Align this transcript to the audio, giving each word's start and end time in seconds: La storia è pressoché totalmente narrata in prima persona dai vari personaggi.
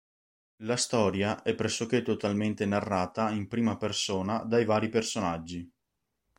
La 0.63 0.77
storia 0.77 1.43
è 1.43 1.53
pressoché 1.53 2.01
totalmente 2.01 2.65
narrata 2.65 3.29
in 3.29 3.47
prima 3.47 3.77
persona 3.77 4.39
dai 4.39 4.65
vari 4.65 4.89
personaggi. 4.89 5.71